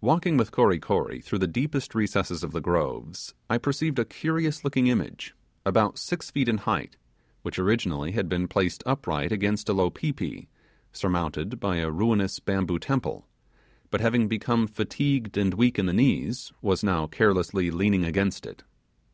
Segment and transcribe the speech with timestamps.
[0.00, 4.64] Walking with Kory Kory through the deepest recesses of the groves, I perceived a curious
[4.64, 5.34] looking image,
[5.66, 6.96] about six feet in height
[7.42, 10.46] which originally had been placed upright against a low pi pi,
[10.92, 13.28] surmounted by a ruinous bamboo temple,
[13.90, 18.62] but having become fatigued and weak in the knees, was now carelessly leaning against it.